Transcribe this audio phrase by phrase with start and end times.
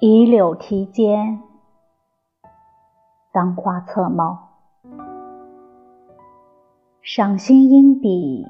[0.00, 1.40] 倚柳梯间，
[3.32, 4.48] 当花侧帽。
[7.00, 8.44] 赏心应笔，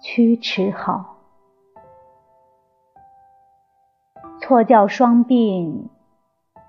[0.00, 1.16] 驱驰好。
[4.40, 5.88] 错教双鬓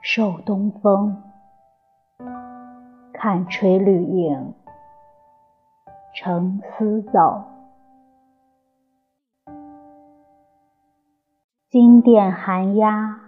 [0.02, 1.22] 受东风，
[3.14, 4.56] 看垂绿影，
[6.16, 7.57] 成丝早。
[11.70, 13.20] 金殿寒鸦，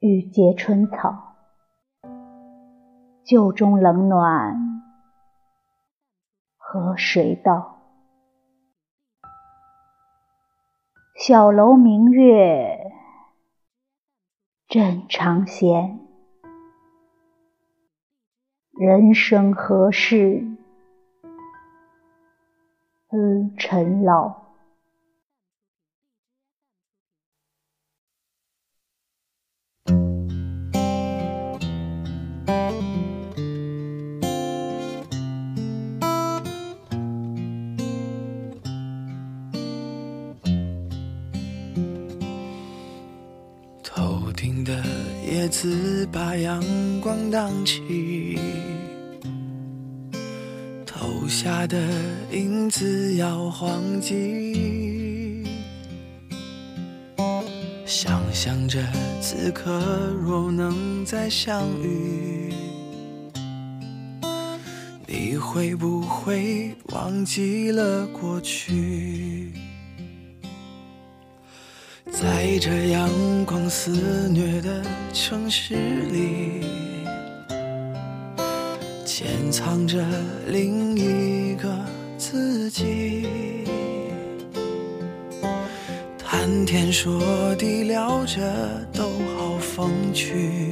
[0.00, 1.34] 欲结春草。
[3.22, 4.56] 旧中冷暖，
[6.56, 7.82] 和谁道。
[11.16, 12.90] 小楼明月，
[14.66, 16.00] 正长闲。
[18.70, 20.46] 人生何事，
[23.10, 24.02] 思尘
[44.36, 44.46] 老。
[44.66, 44.82] 的
[45.24, 46.60] 叶子把阳
[47.00, 48.36] 光荡起，
[50.84, 51.78] 投下的
[52.32, 55.44] 影子摇晃起，
[57.84, 58.84] 想象着
[59.20, 59.70] 此刻
[60.20, 62.52] 若能再相遇，
[65.06, 69.52] 你会不会忘记了过去？
[72.18, 73.10] 在这阳
[73.44, 73.90] 光肆
[74.30, 74.82] 虐的
[75.12, 76.64] 城市里，
[79.04, 80.02] 潜藏着
[80.46, 81.68] 另一个
[82.16, 83.28] 自己。
[86.16, 88.40] 谈天说地聊着
[88.94, 90.70] 都好风趣，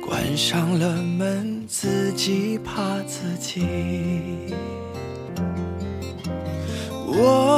[0.00, 3.66] 关上了门，自己怕自己。
[7.06, 7.57] 我。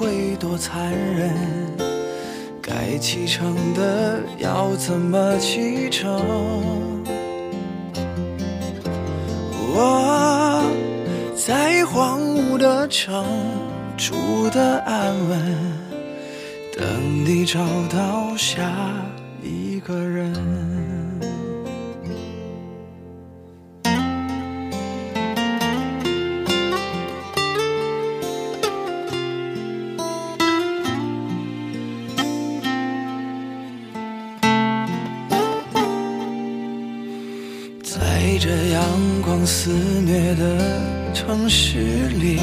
[0.00, 1.30] 会多残忍？
[2.62, 6.18] 该启程的要怎么启程？
[9.52, 10.64] 我
[11.36, 13.22] 在荒芜的城
[13.98, 15.56] 住的安稳，
[16.74, 16.82] 等
[17.26, 17.60] 你找
[17.92, 18.72] 到下
[19.42, 20.69] 一个人。
[37.92, 38.82] 在这阳
[39.20, 41.80] 光肆虐的城市
[42.20, 42.38] 里，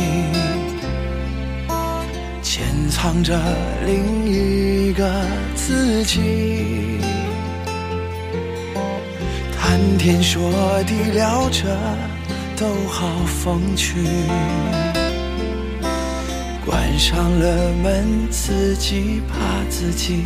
[2.41, 3.39] 潜藏着
[3.85, 5.09] 另一个
[5.55, 6.99] 自己。
[9.57, 10.51] 谈天说
[10.83, 11.63] 地聊着
[12.57, 14.03] 都好风趣，
[16.65, 20.25] 关上了门，自己怕自己。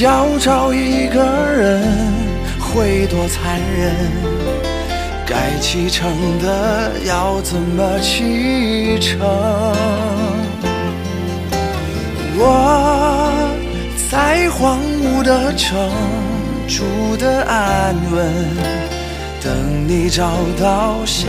[0.00, 1.82] 要找一个人
[2.58, 3.94] 会多残忍？
[5.26, 6.10] 该启程
[6.40, 9.20] 的要怎么启程？
[12.36, 13.30] 我
[14.10, 15.78] 在荒芜的城
[16.66, 18.32] 住的安稳，
[19.42, 21.28] 等你找到下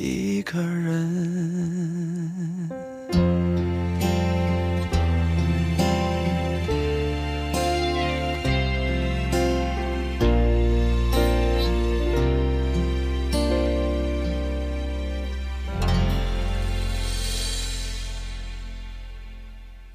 [0.00, 1.08] 一个人。